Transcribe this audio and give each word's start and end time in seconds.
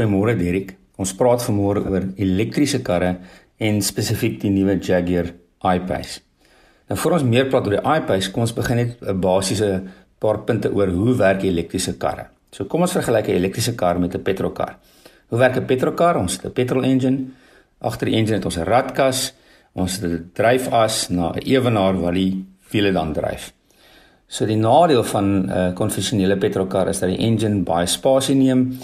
Goeiemôre 0.00 0.32
Derek. 0.32 0.78
Ons 0.96 1.10
praat 1.12 1.42
vanmôre 1.44 1.82
oor 1.84 2.06
elektriese 2.16 2.78
karre 2.80 3.10
en 3.60 3.80
spesifiek 3.84 4.38
die 4.40 4.48
nuwe 4.52 4.78
Jaguar 4.80 5.26
I-Pace. 5.60 6.22
Nou 6.88 6.96
voor 7.02 7.18
ons 7.18 7.26
meer 7.28 7.50
praat 7.52 7.68
oor 7.68 7.74
die 7.76 7.82
I-Pace, 7.84 8.30
kom 8.32 8.46
ons 8.46 8.54
begin 8.56 8.80
net 8.80 9.02
'n 9.02 9.20
basiese 9.20 9.82
paar 10.18 10.38
punte 10.46 10.72
oor 10.72 10.88
hoe 10.88 11.14
werk 11.16 11.44
elektriese 11.44 11.98
karre. 11.98 12.30
So 12.50 12.64
kom 12.64 12.80
ons 12.80 12.96
vergelyk 12.96 13.28
'n 13.28 13.36
elektriese 13.36 13.74
kar 13.76 13.98
met 13.98 14.14
'n 14.14 14.22
petrolkar. 14.22 14.78
Hoe 15.28 15.38
werk 15.38 15.56
'n 15.56 15.66
petrolkar? 15.66 16.16
Ons 16.16 16.36
het 16.36 16.46
'n 16.46 16.52
petrol 16.52 16.82
engine. 16.82 17.28
Agter 17.82 18.06
die 18.06 18.16
engine 18.16 18.36
het 18.36 18.44
ons 18.44 18.56
'n 18.56 18.64
radkas. 18.64 19.34
Ons 19.74 20.00
het 20.00 20.10
'n 20.10 20.30
dryfas 20.32 21.10
na 21.10 21.32
'n 21.32 21.44
ewenaar 21.44 22.00
wat 22.00 22.14
die 22.14 22.44
wiele 22.70 22.92
dan 22.92 23.12
dryf. 23.12 23.52
So 24.26 24.46
die 24.46 24.56
nadeel 24.56 25.04
van 25.04 25.24
'n 25.24 25.50
uh, 25.50 25.74
konvensionele 25.74 26.36
petrolkar 26.38 26.88
is 26.88 27.00
dat 27.00 27.08
die 27.08 27.18
engine 27.18 27.62
baie 27.62 27.86
spasie 27.86 28.34
neem. 28.34 28.78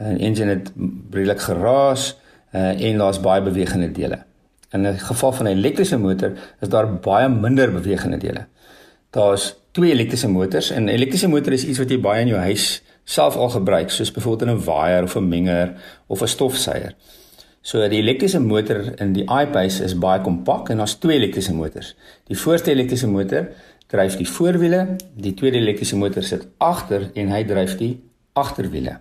'n 0.00 0.16
uh, 0.16 0.26
Engine 0.26 0.50
het 0.50 0.72
redelik 1.10 1.40
geraas 1.40 2.16
uh, 2.54 2.82
en 2.86 2.98
daar's 2.98 3.20
baie 3.20 3.42
bewegende 3.42 3.92
dele. 3.92 4.18
In 4.70 4.86
'n 4.86 4.98
geval 4.98 5.32
van 5.32 5.46
'n 5.46 5.56
elektriese 5.56 5.98
motor 5.98 6.32
is 6.60 6.68
daar 6.68 6.98
baie 6.98 7.28
minder 7.28 7.72
bewegende 7.72 8.16
dele. 8.16 8.46
Daar's 9.10 9.54
twee 9.70 9.92
elektriese 9.92 10.28
motors 10.28 10.70
en 10.70 10.84
'n 10.84 10.88
elektriese 10.88 11.28
motor 11.28 11.52
is 11.52 11.64
iets 11.64 11.78
wat 11.78 11.90
jy 11.90 12.00
baie 12.00 12.20
in 12.20 12.28
jou 12.28 12.40
huis 12.40 12.82
self 13.04 13.36
al 13.36 13.48
gebruik, 13.48 13.90
soos 13.90 14.12
byvoorbeeld 14.12 14.48
in 14.48 14.56
'n 14.56 14.64
waier 14.64 15.02
of 15.02 15.16
'n 15.16 15.28
menger 15.28 15.74
of 16.06 16.22
'n 16.22 16.26
stofsuier. 16.26 16.94
So 17.60 17.88
die 17.88 18.00
elektriese 18.00 18.40
motor 18.40 19.00
in 19.00 19.12
die 19.12 19.24
I-Pace 19.24 19.84
is 19.84 19.98
baie 19.98 20.20
kompak 20.20 20.68
en 20.68 20.76
daar's 20.76 20.94
twee 20.94 21.16
elektriese 21.16 21.54
motors. 21.54 21.96
Die 22.26 22.38
voorste 22.38 22.70
elektriese 22.70 23.08
motor 23.08 23.48
dryf 23.86 24.16
die 24.16 24.28
voorwiele, 24.28 24.96
die 25.14 25.34
tweede 25.34 25.58
elektriese 25.58 25.96
motor 25.96 26.22
sit 26.22 26.46
agter 26.58 27.10
en 27.14 27.28
hy 27.28 27.44
dryf 27.44 27.76
die 27.76 28.00
agterwiele. 28.32 29.00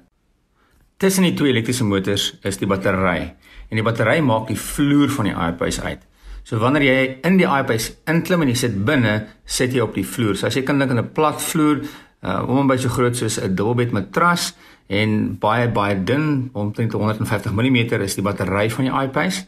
Tussen 0.99 1.23
die 1.23 1.31
twee 1.31 1.53
elektriese 1.53 1.85
motors 1.87 2.25
is 2.43 2.57
die 2.59 2.67
battery 2.67 3.29
en 3.71 3.79
die 3.79 3.83
battery 3.87 4.17
maak 4.19 4.49
die 4.49 4.57
vloer 4.59 5.07
van 5.15 5.29
die 5.29 5.31
I-Pace 5.31 5.79
uit. 5.85 6.01
So 6.43 6.59
wanneer 6.59 6.83
jy 6.83 6.97
in 7.29 7.37
die 7.39 7.47
I-Pace 7.47 7.93
inklim 8.11 8.43
en 8.43 8.51
jy 8.51 8.57
sit 8.59 8.75
binne, 8.83 9.13
sit 9.47 9.71
jy 9.71 9.85
op 9.85 9.95
die 9.95 10.03
vloer. 10.03 10.35
So 10.35 10.49
as 10.49 10.57
jy 10.59 10.65
kan 10.67 10.81
dink 10.81 10.91
aan 10.91 10.99
'n 10.99 11.13
plat 11.15 11.39
vloer, 11.39 11.85
uh 12.19 12.43
om 12.43 12.67
by 12.67 12.75
so 12.75 12.91
groot 12.91 13.15
soos 13.15 13.39
'n 13.39 13.55
dubbelbed 13.55 13.95
matras 13.95 14.51
en 14.89 15.39
baie 15.39 15.69
baie 15.71 15.95
dun, 16.03 16.49
omtrent 16.53 16.91
150 16.91 17.53
mm 17.53 18.03
is 18.03 18.15
die 18.15 18.23
battery 18.23 18.69
van 18.69 18.85
die 18.85 18.91
I-Pace. 18.91 19.45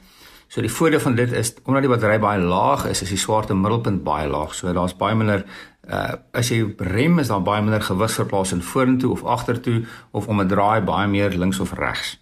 So 0.52 0.60
die 0.60 0.72
voordeel 0.72 1.00
van 1.00 1.16
dit 1.16 1.32
is 1.32 1.54
omdat 1.64 1.86
die 1.86 1.90
battery 1.90 2.18
baie 2.20 2.40
laag 2.44 2.84
is, 2.90 3.02
is 3.02 3.12
die 3.14 3.20
swaarte 3.20 3.56
middelpunt 3.56 4.02
baie 4.04 4.28
laag. 4.28 4.52
So 4.56 4.74
daar's 4.76 4.98
baie 5.00 5.16
minder 5.16 5.46
uh 5.88 6.18
as 6.36 6.50
jy 6.52 6.74
rem 6.92 7.20
is 7.24 7.32
daar 7.32 7.42
baie 7.42 7.62
minder 7.64 7.82
gewig 7.82 8.12
verplaas 8.12 8.52
in 8.52 8.62
vorentoe 8.62 9.12
of 9.16 9.24
agtertoe 9.24 9.86
of 10.12 10.28
om 10.28 10.42
'n 10.42 10.48
draai 10.48 10.82
baie 10.84 11.08
meer 11.08 11.30
links 11.30 11.60
of 11.60 11.72
regs. 11.80 12.20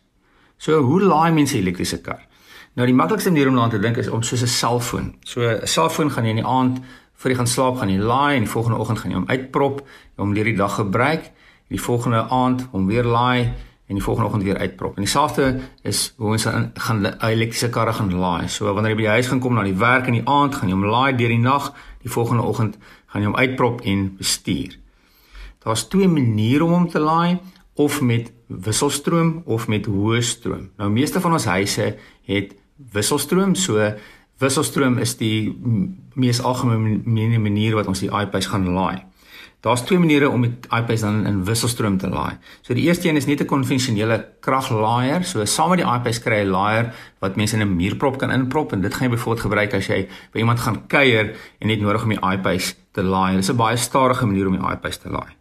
So 0.58 0.78
hoe 0.82 1.02
laai 1.02 1.32
mense 1.32 1.58
elektriese 1.58 2.02
kar? 2.02 2.22
Nou 2.76 2.86
die 2.86 2.96
maklikste 2.96 3.32
manier 3.32 3.48
om 3.48 3.54
daaraan 3.54 3.70
te 3.70 3.80
dink 3.80 3.98
is 3.98 4.10
om 4.10 4.22
soos 4.22 4.42
'n 4.42 4.48
selfoon. 4.48 5.16
So 5.24 5.42
'n 5.42 5.68
selfoon 5.68 6.12
gaan 6.12 6.24
jy 6.24 6.30
in 6.30 6.44
die 6.44 6.46
aand 6.46 6.80
voor 7.16 7.32
jy 7.32 7.38
gaan 7.38 7.48
slaap 7.48 7.78
gaan 7.78 7.90
jy 7.90 7.98
laai 7.98 8.36
en 8.36 8.44
die 8.44 8.52
volgende 8.52 8.78
oggend 8.78 9.00
gaan 9.00 9.12
jy 9.12 9.18
hom 9.18 9.30
uitprop 9.30 9.88
om 10.18 10.34
deur 10.34 10.44
die 10.44 10.56
dag 10.56 10.76
gebruik. 10.76 11.32
Die 11.68 11.82
volgende 11.82 12.30
aand 12.30 12.68
hom 12.72 12.88
weer 12.88 13.04
laai 13.04 13.54
en 13.90 13.98
die 13.98 14.04
volgende 14.04 14.28
oggend 14.30 14.44
weer 14.44 14.58
uitprop. 14.58 14.96
En 14.96 15.02
dieselfde 15.02 15.60
is 15.82 16.14
hoe 16.18 16.32
ons 16.36 16.46
gaan 16.74 17.06
elektriese 17.06 17.70
karre 17.74 17.94
gaan 17.94 18.14
laai. 18.14 18.48
So 18.48 18.70
wanneer 18.74 18.94
jy 18.94 18.98
by 19.00 19.06
die 19.08 19.16
huis 19.18 19.30
gaan 19.32 19.42
kom 19.42 19.58
na 19.58 19.64
die 19.66 19.78
werk 19.82 20.06
in 20.12 20.20
die 20.20 20.28
aand, 20.30 20.60
gaan 20.60 20.70
jy 20.70 20.76
hom 20.78 20.86
laai 20.86 21.16
deur 21.18 21.34
die 21.34 21.42
nag, 21.42 21.72
die 22.06 22.12
volgende 22.14 22.46
oggend 22.46 22.78
gaan 23.10 23.26
jy 23.26 23.32
hom 23.32 23.40
uitprop 23.40 23.82
en 23.90 24.06
bestuur. 24.20 24.78
Daar's 25.66 25.88
twee 25.90 26.08
maniere 26.08 26.68
om 26.68 26.76
hom 26.78 26.88
te 26.90 27.02
laai 27.02 27.40
of 27.82 27.98
met 28.02 28.30
wisselstroom 28.48 29.42
of 29.46 29.68
met 29.68 29.90
hoë 29.90 30.22
stroom. 30.22 30.70
Nou 30.78 30.92
meeste 30.94 31.22
van 31.22 31.34
ons 31.34 31.50
huise 31.50 31.96
het 32.30 32.54
wisselstroom, 32.94 33.56
so 33.56 33.90
wisselstroom 34.40 35.02
is 35.02 35.18
die 35.18 35.50
mees 36.14 36.44
algemene 36.46 37.42
manier 37.42 37.76
wat 37.80 37.90
ons 37.90 38.06
die 38.06 38.12
iPads 38.14 38.54
gaan 38.54 38.70
laai. 38.70 39.09
Daar's 39.60 39.82
twee 39.84 40.00
maniere 40.00 40.30
om 40.30 40.42
die 40.42 40.54
iPads 40.72 41.02
dan 41.02 41.26
in 41.28 41.42
wisselstroom 41.44 41.98
te 42.00 42.08
laai. 42.08 42.38
So 42.62 42.74
die 42.74 42.86
eerste 42.88 43.10
een 43.10 43.18
is 43.20 43.26
net 43.26 43.42
'n 43.42 43.46
konvensionele 43.46 44.26
kraglaaier. 44.40 45.24
So 45.24 45.46
saam 45.46 45.70
met 45.70 45.80
die 45.80 45.88
iPads 45.88 46.20
kry 46.20 46.36
jy 46.40 46.46
'n 46.46 46.52
laaier 46.52 46.94
wat 47.20 47.36
mense 47.36 47.56
in 47.56 47.62
'n 47.62 47.76
muurprop 47.76 48.18
kan 48.18 48.32
inprop 48.32 48.72
en 48.72 48.82
dit 48.82 48.94
gaan 48.94 49.10
jy 49.10 49.16
byvoorbeeld 49.16 49.46
gebruik 49.46 49.74
as 49.74 49.88
jy 49.88 50.08
by 50.32 50.40
iemand 50.40 50.60
gaan 50.60 50.88
kuier 50.88 51.36
en 51.60 51.68
net 51.68 51.82
nodig 51.82 52.04
om 52.04 52.10
die 52.10 52.32
iPads 52.32 52.76
te 52.92 53.04
laai. 53.04 53.32
Dit 53.32 53.44
is 53.44 53.52
'n 53.52 53.56
baie 53.56 53.78
stadige 53.78 54.26
manier 54.26 54.48
om 54.48 54.58
die 54.58 54.72
iPads 54.72 54.98
te 54.98 55.10
laai. 55.10 55.39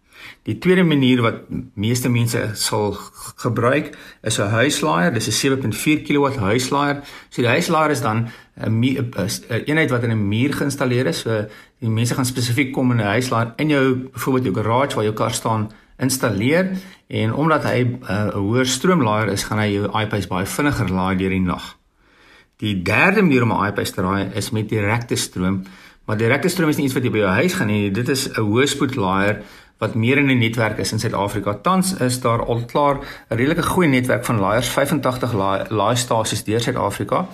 Die 0.48 0.56
tweede 0.58 0.82
manier 0.82 1.20
wat 1.20 1.42
meeste 1.76 2.08
mense 2.08 2.40
sal 2.56 2.94
gebruik 3.36 3.90
is 4.22 4.38
'n 4.38 4.48
huislaaier. 4.48 5.12
Dis 5.12 5.28
'n 5.28 5.60
7.4 5.72 6.02
kW 6.06 6.36
huislaaier. 6.40 7.02
So 7.28 7.42
die 7.42 7.50
huislaaier 7.50 7.90
is 7.90 8.00
dan 8.00 8.28
'n 8.56 8.80
'n 8.80 9.64
eenheid 9.66 9.90
wat 9.90 10.02
in 10.02 10.10
'n 10.10 10.28
muur 10.28 10.52
geïnstalleer 10.52 11.06
is. 11.06 11.18
So 11.18 11.46
die 11.80 11.90
mense 11.90 12.14
gaan 12.14 12.24
spesifiek 12.24 12.72
kom 12.72 12.90
in 12.90 12.96
'n 12.96 13.12
huislaaier 13.14 13.52
in 13.56 13.68
jou 13.68 13.94
byvoorbeeld 14.12 14.44
jou 14.44 14.54
garage 14.54 14.94
waar 14.94 15.04
jou 15.04 15.14
kar 15.14 15.32
staan 15.32 15.70
installeer 15.98 16.70
en 17.08 17.34
omdat 17.34 17.64
hy 17.64 17.82
'n 17.82 17.98
uh, 18.02 18.28
hoër 18.30 18.66
stroomlaaier 18.66 19.32
is, 19.32 19.42
gaan 19.42 19.58
hy 19.58 19.72
jou 19.72 20.00
iPads 20.00 20.26
baie 20.26 20.46
vinniger 20.46 20.88
laai 20.90 21.16
deur 21.16 21.30
die 21.30 21.40
nag. 21.40 21.76
Die 22.56 22.82
derde 22.82 23.22
manier 23.22 23.42
om 23.42 23.52
'n 23.52 23.66
iPad 23.66 23.94
te 23.94 24.02
laai 24.02 24.30
is 24.34 24.50
met 24.50 24.68
direkte 24.68 25.16
stroom. 25.16 25.62
Maar 26.06 26.16
direkte 26.16 26.48
stroom 26.48 26.68
is 26.68 26.76
nie 26.76 26.84
iets 26.84 26.94
wat 26.94 27.04
jy 27.04 27.10
by 27.10 27.18
jou 27.18 27.30
huis 27.30 27.54
gaan 27.54 27.68
hê 27.68 27.72
nie. 27.72 27.90
Dit 27.90 28.08
is 28.08 28.28
'n 28.28 28.40
hoëspoedlaaier 28.40 29.42
wat 29.78 29.94
meer 29.94 30.18
in 30.18 30.30
'n 30.30 30.38
netwerk 30.38 30.78
is 30.78 30.92
in 30.92 30.98
Suid-Afrika. 30.98 31.54
Tans 31.62 31.94
is 31.94 32.20
daar 32.20 32.46
al 32.46 32.64
klaar 32.64 32.96
'n 32.96 33.34
redelike 33.34 33.62
goeie 33.62 33.88
netwerk 33.88 34.24
van 34.24 34.38
laaiers, 34.38 34.68
85 34.68 35.32
laaistasies 35.68 36.44
deur 36.44 36.60
Suid-Afrika. 36.60 37.26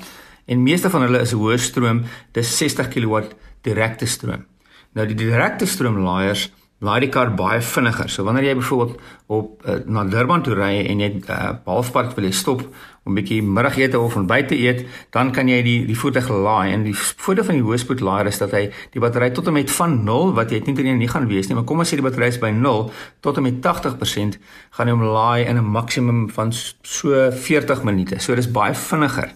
En 0.45 0.63
meeste 0.63 0.91
van 0.91 1.03
hulle 1.03 1.21
is 1.21 1.33
hoë 1.33 1.57
stroom, 1.57 2.05
dis 2.33 2.57
60 2.57 2.89
kW 2.89 3.23
direkte 3.63 4.07
stroom. 4.07 4.45
Nou 4.93 5.07
die 5.07 5.17
direkte 5.17 5.67
stroom 5.67 5.99
laaiers 5.99 6.51
laai 6.85 7.01
die 7.05 7.11
kar 7.13 7.33
baie 7.37 7.61
vinniger. 7.65 8.11
So 8.13 8.25
wanneer 8.27 8.51
jy 8.51 8.57
byvoorbeeld 8.59 9.01
op 9.33 9.63
uh, 9.65 9.79
na 9.87 10.05
Durban 10.05 10.43
toe 10.45 10.57
ry 10.59 10.73
en 10.91 11.01
jy 11.01 11.11
uh, 11.23 11.55
halfpad 11.65 12.13
wil 12.17 12.27
jy 12.29 12.33
stop 12.37 12.65
om 13.05 13.13
'n 13.13 13.17
bietjie 13.21 13.43
middagete 13.43 13.99
of 14.01 14.17
ontbyt 14.17 14.49
te 14.49 14.57
eet, 14.57 14.85
dan 15.13 15.33
kan 15.33 15.49
jy 15.49 15.63
die 15.63 15.87
die 15.87 15.97
voertuig 15.97 16.29
laai 16.29 16.73
en 16.73 16.85
die 16.85 16.95
voordeel 16.97 17.45
van 17.45 17.55
die 17.55 17.65
hoëspoed 17.65 18.01
laaier 18.01 18.27
is 18.27 18.39
dat 18.39 18.53
hy 18.53 18.71
die 18.93 19.01
battery 19.01 19.31
tot 19.31 19.47
en 19.47 19.53
met 19.53 19.71
van 19.71 20.05
0 20.05 20.35
wat 20.35 20.51
jy 20.51 20.61
eintlik 20.61 20.97
nie 20.97 21.09
gaan 21.09 21.29
wees 21.29 21.49
nie, 21.49 21.55
maar 21.55 21.65
kom 21.65 21.79
ons 21.79 21.93
sê 21.93 21.97
die 22.01 22.05
battery 22.05 22.29
is 22.33 22.41
by 22.41 22.51
0 22.51 22.91
tot 23.21 23.37
en 23.37 23.43
met 23.43 23.61
80% 23.61 24.39
gaan 24.77 24.89
hy 24.89 24.93
hom 24.93 25.05
laai 25.05 25.45
in 25.45 25.57
'n 25.57 25.65
maksimum 25.65 26.31
van 26.31 26.53
so 26.53 27.31
40 27.31 27.85
minute. 27.85 28.21
So 28.21 28.35
dis 28.35 28.51
baie 28.51 28.75
vinniger. 28.75 29.33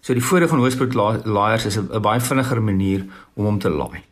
So 0.00 0.14
die 0.14 0.22
voordeel 0.22 0.48
van 0.48 0.58
hoëspoed 0.58 0.94
laaiers 1.24 1.66
is 1.66 1.78
'n 1.78 2.02
baie 2.02 2.20
vinniger 2.20 2.62
manier 2.62 3.06
om 3.34 3.44
hom 3.44 3.58
te 3.58 3.70
laai. 3.70 4.11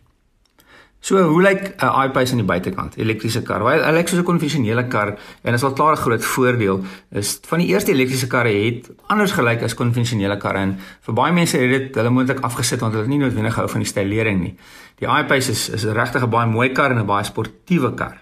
So 1.01 1.17
hoe 1.17 1.43
lyk 1.43 1.81
'n 1.81 2.03
iPace 2.07 2.31
aan 2.31 2.37
die 2.37 2.47
buitekant? 2.47 2.97
Elektriese 2.97 3.43
kar. 3.43 3.65
Wel, 3.65 3.83
hy 3.83 3.93
lyk 3.93 4.09
soos 4.09 4.21
'n 4.21 4.25
konvensionele 4.25 4.87
kar 4.89 5.17
en 5.43 5.55
is 5.55 5.63
al 5.63 5.73
klaar 5.73 5.93
'n 5.93 5.97
groot 5.97 6.25
voordeel 6.25 6.85
is 7.11 7.41
van 7.43 7.59
die 7.59 7.69
eerste 7.69 7.93
elektriese 7.93 8.27
karre 8.27 8.53
het 8.53 8.91
anders 9.07 9.33
gelyk 9.33 9.63
as 9.63 9.75
konvensionele 9.75 10.37
karre 10.37 10.59
en 10.59 10.79
vir 11.01 11.15
baie 11.15 11.33
mense 11.33 11.57
het 11.59 11.71
dit 11.71 11.95
hulle 11.95 12.11
moontlik 12.11 12.41
afgesit 12.41 12.81
want 12.81 12.93
hulle 12.93 13.05
het 13.05 13.11
nie 13.11 13.19
noodwendig 13.19 13.55
gehou 13.55 13.69
van 13.69 13.81
die 13.81 13.89
stylering 13.89 14.41
nie. 14.41 14.57
Die 14.99 15.09
iPace 15.09 15.51
is 15.51 15.69
is 15.69 15.85
regtig 15.85 16.23
'n 16.23 16.31
baie 16.31 16.47
mooi 16.47 16.73
kar 16.73 16.91
en 16.91 16.99
'n 16.99 17.07
baie 17.07 17.25
sportiewe 17.25 17.95
kar. 17.95 18.21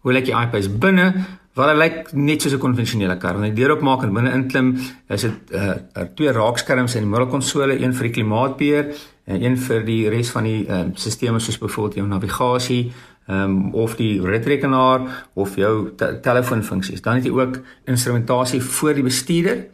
Hoe 0.00 0.12
lyk 0.12 0.24
die 0.24 0.36
iPace 0.36 0.68
binne? 0.68 1.14
Wel, 1.54 1.68
hy 1.68 1.76
lyk 1.78 2.12
net 2.12 2.42
soos 2.42 2.52
'n 2.52 2.58
konvensionele 2.58 3.16
kar. 3.16 3.32
Wanneer 3.32 3.54
jy 3.54 3.56
deur 3.56 3.70
oopmaak 3.76 4.02
en 4.02 4.12
binne 4.12 4.32
inklim, 4.32 4.76
is 5.08 5.20
dit 5.22 5.32
'n 5.50 5.56
uh, 5.56 5.74
uh, 5.96 6.02
twee 6.14 6.32
raakskerms 6.32 6.94
in 6.94 7.02
die 7.02 7.10
middelkonsole, 7.10 7.80
een 7.80 7.94
vir 7.94 8.02
die 8.02 8.12
klimaatbeheer 8.12 8.94
en 9.24 9.42
een 9.42 9.56
vir 9.58 9.84
die 9.84 10.08
res 10.08 10.30
van 10.30 10.44
die 10.44 10.66
ehm 10.66 10.92
uh, 10.92 10.94
stelsels 10.94 11.44
soos 11.44 11.58
byvoorbeeld 11.58 11.94
jou 11.94 12.06
navigasie 12.08 12.92
ehm 13.26 13.40
um, 13.40 13.72
of 13.72 13.96
die 13.96 14.20
ritrekenaar 14.20 15.00
of 15.34 15.56
jou 15.56 15.94
te 15.96 16.18
telefoonfunksies. 16.20 17.02
Dan 17.02 17.14
het 17.14 17.24
jy 17.24 17.32
ook 17.32 17.58
instrumentasie 17.84 18.60
vir 18.60 18.94
die 18.94 19.02
bestuurder. 19.02 19.64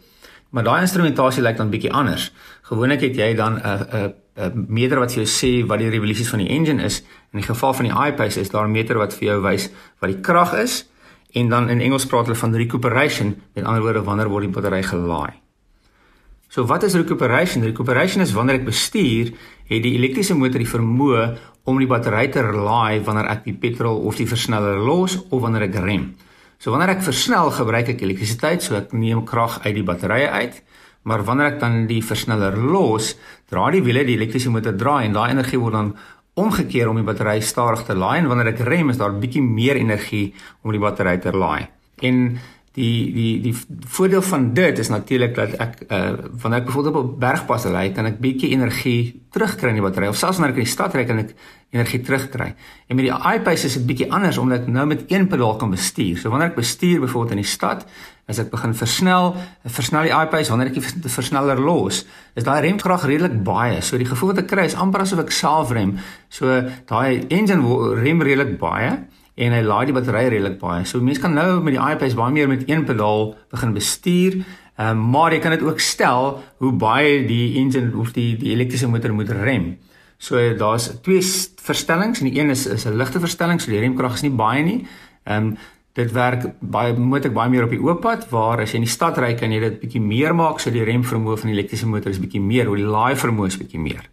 Maar 0.51 0.65
daai 0.65 0.81
instrumentasie 0.81 1.43
lyk 1.43 1.57
dan 1.57 1.71
bietjie 1.71 1.93
anders. 1.93 2.33
Gewoonlik 2.63 3.01
het 3.01 3.17
jy 3.17 3.35
dan 3.35 3.55
'n 3.55 3.61
uh, 3.67 3.81
'n 3.81 4.15
uh, 4.39 4.45
'n 4.47 4.65
meter 4.69 4.99
wat 4.99 5.13
vir 5.13 5.25
jou 5.25 5.31
sê 5.31 5.67
wat 5.67 5.79
die 5.79 5.91
revolusies 5.91 6.29
van 6.29 6.39
die 6.39 6.49
engine 6.49 6.83
is. 6.83 7.03
In 7.33 7.39
die 7.39 7.47
geval 7.47 7.75
van 7.75 7.85
die 7.85 7.95
iPace 8.07 8.41
is 8.41 8.51
daar 8.51 8.67
'n 8.67 8.71
meter 8.71 8.97
wat 8.99 9.15
vir 9.15 9.29
jou 9.29 9.41
wys 9.43 9.71
wat 9.99 10.11
die 10.11 10.21
krag 10.21 10.55
is 10.55 10.89
en 11.33 11.49
dan 11.49 11.69
in 11.69 11.81
Engels 11.81 12.07
praat 12.07 12.27
hulle 12.27 12.39
van 12.39 12.55
recuperation, 12.55 13.37
met 13.55 13.65
ander 13.65 13.83
woorde 13.83 14.03
wanneer 14.03 14.29
word 14.29 14.43
die 14.43 14.53
battery 14.53 14.83
gelaai. 14.83 15.40
So 16.51 16.67
wat 16.67 16.83
is 16.83 16.97
recuperation? 16.99 17.63
Recuperation 17.63 18.25
is 18.25 18.33
wanneer 18.35 18.59
ek 18.59 18.65
bestuur, 18.67 19.29
het 19.71 19.85
die 19.85 19.93
elektriese 19.95 20.35
motor 20.35 20.59
die 20.59 20.67
vermoë 20.67 21.21
om 21.71 21.79
die 21.79 21.87
battery 21.87 22.25
te 22.35 22.43
laai 22.43 22.99
wanneer 23.07 23.29
ek 23.31 23.45
die 23.45 23.55
petrol 23.55 24.01
of 24.11 24.19
die 24.19 24.27
versneller 24.27 24.81
los 24.83 25.15
of 25.29 25.45
wanneer 25.45 25.69
ek 25.69 25.79
rem. 25.85 26.09
So 26.59 26.75
wanneer 26.75 26.97
ek 26.97 27.07
versnel, 27.07 27.53
gebruik 27.55 27.95
ek 27.95 28.03
elektrisiteit, 28.03 28.67
so 28.67 28.75
ek 28.75 28.91
neem 28.99 29.23
krag 29.29 29.61
uit 29.63 29.77
die 29.79 29.87
batterye 29.87 30.27
uit. 30.43 30.59
Maar 31.07 31.23
wanneer 31.29 31.53
ek 31.53 31.63
dan 31.63 31.85
die 31.87 32.03
versneller 32.03 32.59
los, 32.59 33.15
draai 33.47 33.79
die 33.79 33.87
wiele 33.87 34.03
die 34.09 34.19
elektriese 34.19 34.51
motor 34.51 34.75
draai 34.75 35.07
en 35.07 35.15
daai 35.15 35.31
energie 35.31 35.63
word 35.63 35.79
dan 35.79 35.95
omgekeer 36.35 36.91
om 36.91 36.99
die 36.99 37.07
battery 37.07 37.39
stadig 37.47 37.87
te 37.87 37.95
laai 37.95 38.25
en 38.25 38.27
wanneer 38.33 38.57
ek 38.57 38.67
rem, 38.67 38.91
is 38.91 38.99
daar 38.99 39.15
'n 39.15 39.23
bietjie 39.23 39.47
meer 39.47 39.79
energie 39.79 40.35
om 40.65 40.75
die 40.75 40.83
battery 40.83 41.15
te 41.23 41.31
laai. 41.31 41.71
En 42.03 42.41
Die 42.79 43.11
die 43.11 43.41
die 43.43 43.55
voordeel 43.91 44.23
van 44.23 44.53
dit 44.55 44.79
is 44.79 44.89
natuurlik 44.89 45.33
dat 45.35 45.57
ek 45.59 45.81
uh 45.91 46.13
wanneer 46.43 46.61
ek 46.61 46.69
byvoorbeeld 46.69 46.97
op 46.97 47.09
'n 47.15 47.19
bergpas 47.19 47.65
ry, 47.65 47.91
kan 47.91 48.07
ek 48.07 48.21
bietjie 48.23 48.53
energie 48.55 49.23
terugkry 49.31 49.69
in 49.69 49.75
die 49.75 49.83
battery 49.83 50.07
of 50.07 50.17
selfs 50.17 50.39
wanneer 50.39 50.55
ek 50.55 50.63
in 50.63 50.69
die 50.69 50.77
stad 50.77 50.95
ry 50.95 51.05
kan 51.05 51.19
ek 51.19 51.35
energie 51.71 52.01
terugkry. 52.01 52.55
En 52.87 52.97
met 52.97 53.05
die 53.05 53.35
iPace 53.35 53.65
is 53.65 53.75
dit 53.75 53.87
bietjie 53.87 54.13
anders 54.13 54.39
omdat 54.39 54.61
ek 54.61 54.69
nou 54.69 54.87
met 54.87 55.03
een 55.11 55.27
pedaal 55.27 55.57
kan 55.57 55.71
bestuur. 55.71 56.19
So 56.19 56.31
wanneer 56.31 56.51
ek 56.51 56.57
bestuur 56.57 57.01
byvoorbeeld 57.01 57.31
in 57.31 57.43
die 57.43 57.51
stad, 57.51 57.87
as 58.27 58.39
ek 58.39 58.51
begin 58.51 58.75
versnel, 58.75 59.35
versnel 59.67 60.03
die 60.03 60.15
iPace 60.15 60.51
wanneer 60.51 60.71
ek 60.71 60.79
die 60.79 61.11
versneller 61.11 61.59
los, 61.59 62.05
is 62.35 62.45
daai 62.45 62.61
remkrag 62.61 63.05
redelik 63.05 63.43
baie. 63.43 63.81
So 63.83 63.99
die 63.99 64.07
gevoel 64.07 64.31
wat 64.31 64.45
ek 64.45 64.51
kry 64.51 64.65
is 64.71 64.75
amper 64.79 65.01
asof 65.01 65.19
ek 65.27 65.33
self 65.35 65.71
rem. 65.71 65.99
So 66.29 66.47
daai 66.87 67.27
engine 67.29 67.67
rem 67.99 68.23
redelik 68.23 68.59
baie 68.63 68.99
en 69.41 69.55
hy 69.57 69.61
laai 69.65 69.85
die 69.89 69.95
battery 69.97 70.27
redelik 70.29 70.59
baie. 70.61 70.85
So 70.85 71.01
mense 71.05 71.23
kan 71.23 71.35
nou 71.37 71.61
met 71.65 71.77
die 71.77 71.81
iPace 71.81 72.19
baie 72.19 72.35
meer 72.35 72.49
met 72.51 72.67
een 72.69 72.85
pedaal 72.89 73.35
begin 73.53 73.73
bestuur. 73.77 74.41
Ehm 74.81 74.97
um, 74.97 75.11
maar 75.13 75.33
jy 75.33 75.41
kan 75.45 75.57
dit 75.57 75.63
ook 75.65 75.81
stel 75.81 76.39
hoe 76.59 76.73
baie 76.73 77.25
die 77.27 77.57
engine 77.61 77.97
of 78.01 78.13
die 78.17 78.37
die 78.41 78.53
elektriese 78.55 78.89
motor 78.89 79.13
moet 79.13 79.31
rem. 79.31 79.75
So 80.19 80.37
daar's 80.57 80.91
twee 81.03 81.21
verstellings 81.65 82.21
en 82.21 82.31
die 82.31 82.41
een 82.41 82.51
is 82.51 82.67
is 82.67 82.87
'n 82.87 82.97
ligte 82.97 83.21
verstelling, 83.21 83.61
so 83.61 83.71
die 83.71 83.81
remkrag 83.81 84.15
is 84.15 84.23
nie 84.23 84.31
baie 84.31 84.63
nie. 84.63 84.87
Ehm 85.25 85.47
um, 85.47 85.57
dit 85.93 86.13
werk 86.13 86.47
baie 86.61 86.95
moet 86.95 87.25
ek 87.25 87.33
baie 87.35 87.51
meer 87.51 87.65
op 87.65 87.71
die 87.71 87.83
oop 87.83 88.01
pad 88.01 88.29
waar 88.31 88.61
as 88.61 88.71
jy 88.73 88.77
in 88.79 88.87
die 88.87 88.93
stad 88.93 89.19
ry 89.19 89.35
kan 89.35 89.53
jy 89.53 89.61
dit 89.61 89.81
bietjie 89.81 90.01
meer 90.01 90.35
maak 90.35 90.61
so 90.61 90.71
die 90.71 90.85
remvermoë 90.85 91.37
van 91.37 91.51
die 91.51 91.57
elektriese 91.59 91.87
motor 91.87 92.11
is 92.11 92.21
bietjie 92.23 92.41
meer, 92.41 92.67
hoe 92.67 92.77
die 92.77 92.87
laai 92.87 93.17
vermoë 93.17 93.47
is 93.47 93.59
bietjie 93.59 93.81
meer. 93.81 94.07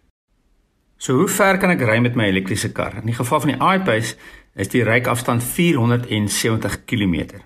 So 0.98 1.14
hoe 1.14 1.28
ver 1.30 1.60
kan 1.62 1.70
ek 1.70 1.84
ry 1.86 2.00
met 2.02 2.16
my 2.18 2.26
elektriese 2.26 2.72
kar? 2.74 2.96
In 2.98 3.06
die 3.06 3.14
geval 3.14 3.40
van 3.40 3.52
die 3.54 3.58
iPace 3.62 4.16
is 4.58 4.70
die 4.72 4.82
ryafstand 4.86 5.44
470 5.44 6.82
km. 6.84 7.38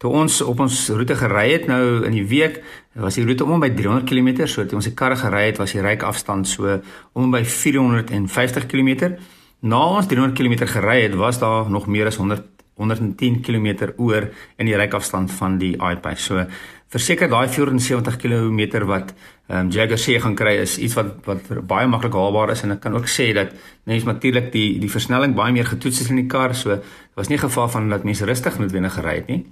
Toe 0.00 0.12
ons 0.16 0.38
op 0.40 0.62
ons 0.64 0.76
roete 0.96 1.16
gery 1.20 1.50
het 1.52 1.66
nou 1.68 2.06
in 2.08 2.14
die 2.16 2.24
week, 2.24 2.62
was 2.96 3.18
die 3.18 3.24
roete 3.28 3.44
om 3.44 3.60
by 3.60 3.68
300 3.76 4.08
km, 4.08 4.46
so 4.48 4.64
toe 4.64 4.78
ons 4.78 4.88
die 4.88 4.96
karre 4.96 5.18
gery 5.20 5.50
het, 5.50 5.60
was 5.60 5.74
die 5.76 5.84
ryafstand 5.84 6.48
so 6.48 6.78
om 7.12 7.34
by 7.34 7.42
450 7.44 8.64
km. 8.70 9.12
Na 9.60 9.82
ons 9.98 10.08
300 10.08 10.38
km 10.38 10.64
gery 10.72 11.02
het, 11.02 11.18
was 11.20 11.42
daar 11.42 11.68
nog 11.68 11.84
meer 11.86 12.08
as 12.08 12.16
100 12.16 12.59
110 12.80 13.40
km 13.44 13.92
oor 13.96 14.30
in 14.56 14.68
die 14.70 14.76
ryafstand 14.76 15.32
van 15.36 15.58
die 15.60 15.74
iPace. 15.76 16.24
So 16.24 16.46
verseker 16.90 17.30
daai 17.30 17.46
470 17.48 18.18
km 18.18 18.86
wat 18.88 19.14
ehm 19.50 19.66
um, 19.66 19.70
Jagger 19.74 19.98
sê 19.98 20.18
gaan 20.22 20.36
kry 20.38 20.56
is 20.62 20.76
iets 20.78 20.94
wat 20.98 21.26
wat 21.26 21.48
baie 21.66 21.86
maklik 21.90 22.14
haalbaar 22.14 22.52
is 22.54 22.62
en 22.62 22.76
ek 22.76 22.82
kan 22.84 22.94
ook 22.94 23.08
sê 23.10 23.32
dat 23.34 23.54
mense 23.84 24.06
natuurlik 24.06 24.52
die 24.54 24.78
die 24.78 24.90
versnelling 24.90 25.34
baie 25.34 25.52
meer 25.52 25.66
getoets 25.66 26.02
het 26.02 26.10
in 26.10 26.22
die 26.22 26.28
kar. 26.30 26.54
So 26.54 26.78
was 27.14 27.28
nie 27.28 27.38
geval 27.38 27.68
van 27.68 27.90
dat 27.90 28.04
mense 28.04 28.26
rustig 28.26 28.58
noodwendig 28.58 28.94
gery 28.98 29.16
het 29.22 29.28
nie. 29.28 29.42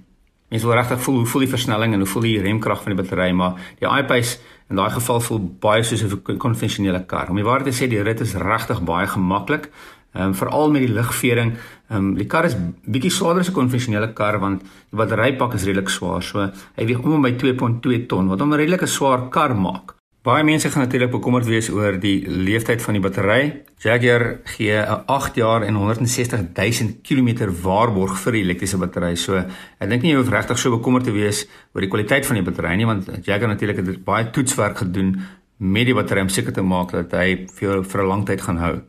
Mense 0.49 0.65
wil 0.65 0.75
regtig 0.75 1.01
voel 1.05 1.15
hoe 1.21 1.25
voel 1.25 1.45
die 1.45 1.51
versnelling 1.51 1.93
en 1.93 2.01
hoe 2.01 2.09
voel 2.09 2.25
die 2.25 2.39
remkrag 2.41 2.81
van 2.83 2.95
die 2.95 3.01
battery, 3.01 3.29
maar 3.31 3.59
die 3.79 3.89
iPace 3.89 4.39
in 4.69 4.79
daai 4.81 4.89
geval 4.93 5.21
voel 5.21 5.39
baie 5.61 5.83
soos 5.83 6.03
'n 6.03 6.37
konvensionele 6.37 7.05
kar. 7.05 7.29
Om 7.29 7.35
die 7.35 7.45
waarheid 7.45 7.69
te 7.69 7.77
sê, 7.77 7.89
die 7.89 8.01
rit 8.01 8.21
is 8.21 8.33
regtig 8.33 8.81
baie 8.83 9.07
gemaklik. 9.07 9.69
Ehm 10.13 10.23
um, 10.23 10.33
veral 10.33 10.71
met 10.71 10.81
die 10.81 10.93
ligvering. 10.93 11.53
Ehm 11.89 11.97
um, 11.97 12.13
die 12.17 12.25
kar 12.25 12.45
is 12.45 12.55
bietjie 12.85 13.11
swaarder 13.11 13.41
as 13.41 13.49
'n 13.49 13.53
konvensionele 13.53 14.13
kar 14.13 14.39
want 14.39 14.61
die 14.61 14.97
batterypak 14.97 15.53
is 15.53 15.63
redelik 15.63 15.89
swaar. 15.89 16.23
So 16.23 16.49
hy 16.75 16.85
weeg 16.85 16.99
om 17.03 17.13
en 17.13 17.21
by 17.21 17.35
2.2 17.37 18.05
ton 18.07 18.27
wat 18.27 18.39
hom 18.39 18.53
'n 18.53 18.57
redelike 18.57 18.87
swaar 18.87 19.29
kar 19.29 19.55
maak. 19.55 19.99
Baie 20.21 20.43
mense 20.43 20.69
gaan 20.69 20.83
natuurlik 20.83 21.11
bekommerd 21.11 21.45
wees 21.45 21.69
oor 21.69 21.95
die 21.99 22.27
lewensduur 22.27 22.81
van 22.83 22.93
die 22.93 23.01
battery. 23.01 23.61
Jaguar 23.77 24.39
gee 24.43 24.75
'n 24.81 25.03
8 25.05 25.35
jaar 25.35 25.63
en 25.63 25.75
160 25.75 26.41
000 26.53 26.99
km 27.01 27.53
waarborg 27.61 28.17
vir 28.17 28.31
die 28.31 28.41
elektriese 28.41 28.77
battery. 28.77 29.15
So 29.15 29.37
ek 29.79 29.89
dink 29.89 30.01
nie 30.01 30.11
jy 30.11 30.17
hoef 30.17 30.29
regtig 30.29 30.59
so 30.59 30.77
bekommerd 30.77 31.05
te 31.05 31.11
wees 31.11 31.47
oor 31.73 31.81
die 31.81 31.89
kwaliteit 31.89 32.25
van 32.25 32.35
die 32.35 32.43
battery 32.43 32.75
nie 32.75 32.85
want 32.85 33.25
Jaguar 33.25 33.47
natuurlik 33.47 33.77
het 33.77 34.03
baie 34.03 34.29
toetswerk 34.29 34.77
gedoen 34.77 35.21
met 35.57 35.85
die 35.85 35.93
battery 35.93 36.21
om 36.21 36.29
seker 36.29 36.53
te 36.53 36.61
maak 36.61 36.91
dat 36.91 37.11
hy 37.11 37.47
vir 37.59 37.83
'n 37.83 38.07
lang 38.07 38.25
tyd 38.25 38.41
gaan 38.41 38.57
hou. 38.57 38.81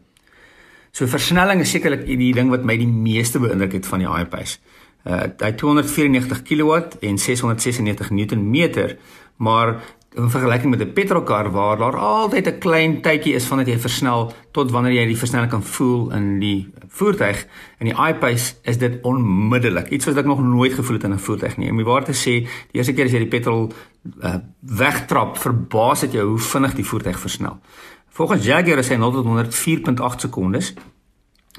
So 0.91 1.07
versnelling 1.07 1.61
is 1.61 1.71
sekerlik 1.71 2.07
die 2.07 2.33
ding 2.35 2.51
wat 2.51 2.65
my 2.65 2.77
die 2.77 2.91
meeste 2.91 3.39
beïndruk 3.39 3.73
het 3.73 3.87
van 3.87 3.99
die 3.99 4.11
iPace. 4.11 4.59
Uh 5.05 5.31
hy 5.41 5.53
294 5.57 6.43
kW 6.43 6.81
en 7.01 7.19
696 7.19 8.11
Nm, 8.11 8.97
maar 9.37 9.79
in 10.15 10.31
vergelyking 10.31 10.71
met 10.71 10.81
'n 10.81 10.93
petrolkar 10.93 11.51
waar 11.51 11.77
daar 11.79 11.97
altyd 11.97 12.47
'n 12.47 12.59
klein 12.59 13.01
tydjie 13.01 13.35
is 13.35 13.45
vandat 13.45 13.67
jy 13.67 13.79
versnel 13.79 14.33
tot 14.51 14.71
wanneer 14.71 14.93
jy 14.93 15.07
die 15.07 15.17
versnelling 15.17 15.51
kan 15.51 15.63
voel 15.63 16.11
in 16.13 16.39
die 16.41 16.73
voertuig 16.89 17.47
en 17.79 17.87
die 17.87 18.09
iPace 18.09 18.55
is 18.63 18.79
dit 18.79 18.99
onmiddellik. 19.03 19.89
Iets 19.89 20.05
wat 20.05 20.17
ek 20.17 20.25
nog 20.25 20.43
nooit 20.43 20.73
gevoel 20.73 20.97
het 20.97 21.05
in 21.05 21.13
'n 21.13 21.19
voertuig 21.19 21.57
nie. 21.57 21.71
Om 21.71 21.77
die 21.77 21.87
waarheid 21.87 22.07
te 22.07 22.31
sê, 22.31 22.45
die 22.45 22.79
eerste 22.79 22.93
keer 22.93 23.05
as 23.05 23.13
jy 23.13 23.19
die 23.19 23.39
petrol 23.39 23.73
uh, 24.23 24.35
wegtrap, 24.61 25.39
verbaas 25.39 26.01
dit 26.01 26.13
jou 26.13 26.29
hoe 26.29 26.39
vinnig 26.39 26.75
die 26.75 26.85
voertuig 26.85 27.19
versnel. 27.19 27.59
Volgens 28.11 28.45
Jaguar 28.45 28.79
is 28.79 28.89
hy 28.89 28.99
0 28.99 29.13
tot 29.13 29.25
100 29.25 29.55
4.8 29.55 30.25
sekondes. 30.27 30.75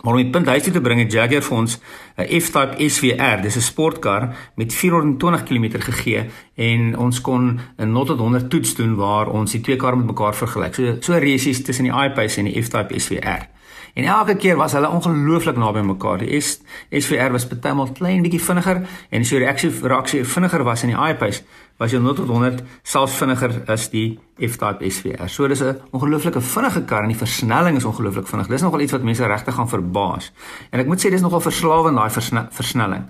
Maar 0.02 0.14
om 0.14 0.22
die 0.22 0.30
punt 0.30 0.48
huis 0.48 0.64
toe 0.64 0.74
te 0.74 0.82
bring, 0.82 1.00
het 1.04 1.12
Jaguar 1.12 1.44
vir 1.44 1.58
ons 1.58 1.80
'n 2.18 2.40
F-Type 2.40 2.90
SVR, 2.90 3.42
dis 3.42 3.56
'n 3.56 3.62
sportkar 3.62 4.36
met 4.56 4.74
420 4.74 5.44
km 5.44 5.80
gegee 5.80 6.30
en 6.56 6.98
ons 6.98 7.22
kon 7.22 7.60
'n 7.78 7.92
0 7.92 8.06
tot 8.06 8.20
100 8.20 8.50
toets 8.50 8.76
doen 8.76 8.96
waar 8.96 9.28
ons 9.28 9.52
die 9.52 9.62
twee 9.62 9.76
karre 9.76 9.96
met 9.96 10.06
mekaar 10.06 10.36
vergelyk. 10.36 10.76
So 10.76 10.98
so 11.00 11.14
resies 11.14 11.64
tussen 11.64 11.84
die 11.86 11.94
iPace 11.94 12.38
en 12.38 12.46
die 12.46 12.62
F-Type 12.62 13.00
SVR. 13.00 13.48
En 13.94 14.04
elke 14.04 14.36
keer 14.36 14.58
was 14.58 14.74
hulle 14.74 14.90
ongelooflik 14.90 15.58
naby 15.58 15.80
mekaar. 15.80 16.18
Die 16.24 16.40
S 16.42 16.60
SVR 16.90 17.32
was 17.32 17.48
partymal 17.48 17.92
klein 17.98 18.22
bietjie 18.22 18.42
vinniger 18.42 18.84
en 19.10 19.26
so 19.26 19.38
reaksie 19.38 19.72
reaksie 19.82 20.24
vinniger 20.26 20.64
was 20.64 20.84
in 20.84 20.94
die 20.94 21.00
iPace 21.10 21.44
was 21.82 21.92
jy 21.92 22.00
0 22.00 22.14
tot 22.20 22.30
100 22.30 22.62
selfs 22.84 23.16
vinniger 23.18 23.56
as 23.74 23.88
die 23.90 24.20
F-Type 24.38 24.86
SVR. 24.86 25.30
So 25.30 25.48
dis 25.48 25.62
'n 25.62 25.82
ongelooflike 25.92 26.42
vinnige 26.42 26.86
kar 26.86 27.04
en 27.04 27.10
die 27.10 27.18
versnelling 27.18 27.78
is 27.78 27.86
ongelooflik 27.86 28.28
vinnig. 28.28 28.48
Dis 28.48 28.62
nogal 28.62 28.82
iets 28.82 28.92
wat 28.92 29.04
mense 29.04 29.26
regtig 29.26 29.56
gaan 29.56 29.70
verbaas. 29.70 30.32
En 30.70 30.80
ek 30.80 30.88
moet 30.88 31.06
sê 31.06 31.10
dis 31.10 31.22
nogal 31.22 31.42
verslawend 31.42 31.98
daai 31.98 32.10
versnelling. 32.50 33.06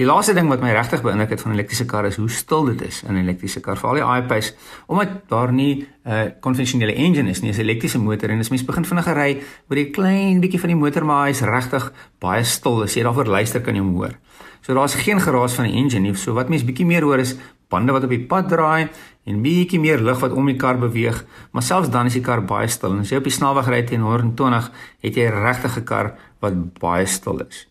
Die 0.00 0.06
laaste 0.08 0.32
ding 0.32 0.46
wat 0.48 0.62
my 0.64 0.70
regtig 0.72 1.02
beïndruk 1.04 1.34
het 1.34 1.42
van 1.44 1.52
'n 1.52 1.58
elektriese 1.58 1.84
kar 1.84 2.06
is 2.08 2.16
hoe 2.16 2.28
stil 2.30 2.64
dit 2.64 2.82
is 2.88 3.02
in 3.02 3.14
'n 3.14 3.20
elektriese 3.20 3.60
kar. 3.60 3.76
Veral 3.76 3.94
die 3.94 4.22
iPace 4.22 4.54
omdat 4.86 5.28
daar 5.28 5.52
nie 5.52 5.86
'n 6.04 6.10
uh, 6.10 6.22
konvensionele 6.40 6.94
engine 6.94 7.28
is 7.28 7.40
nie, 7.42 7.50
is 7.50 7.58
'n 7.58 7.60
elektriese 7.60 7.98
motor 7.98 8.30
en 8.30 8.38
as 8.38 8.48
mens 8.48 8.64
begin 8.64 8.84
vinniger 8.84 9.14
ry, 9.14 9.42
word 9.68 9.78
jy 9.78 9.90
klein 9.90 10.40
bietjie 10.40 10.60
van 10.60 10.68
die 10.68 10.76
motor 10.76 11.04
maar 11.04 11.26
hy's 11.26 11.40
regtig 11.40 11.92
baie 12.18 12.42
stil. 12.44 12.82
As 12.82 12.94
jy 12.94 13.02
daarvoor 13.02 13.26
luister 13.26 13.60
kan 13.60 13.74
jy 13.74 13.80
hom 13.80 13.94
hoor. 13.94 14.14
So 14.62 14.74
daar's 14.74 14.94
geen 14.94 15.20
geraas 15.20 15.54
van 15.54 15.64
die 15.64 15.74
engine 15.74 16.00
nie. 16.00 16.14
So 16.14 16.32
wat 16.32 16.48
mens 16.48 16.64
bietjie 16.64 16.86
meer 16.86 17.02
hoor 17.02 17.18
is 17.18 17.36
bande 17.68 17.92
wat 17.92 18.04
op 18.04 18.10
die 18.10 18.26
pad 18.26 18.48
draai 18.48 18.88
en 19.26 19.42
bietjie 19.42 19.80
meer 19.80 20.00
lug 20.00 20.20
wat 20.20 20.32
om 20.32 20.46
die 20.46 20.56
kar 20.56 20.78
beweeg, 20.78 21.24
maar 21.52 21.62
selfs 21.62 21.90
dan 21.90 22.06
is 22.06 22.14
die 22.14 22.22
kar 22.22 22.40
baie 22.40 22.68
stil. 22.68 22.92
En 22.92 23.00
as 23.00 23.10
jy 23.10 23.16
op 23.16 23.24
die 23.24 23.32
snelweg 23.32 23.68
ry 23.68 23.82
teen 23.82 24.00
120, 24.00 24.70
het 25.02 25.14
jy 25.14 25.28
regtig 25.28 25.76
'n 25.76 25.84
kar 25.84 26.14
wat 26.40 26.80
baie 26.80 27.06
stil 27.06 27.38
is. 27.48 27.69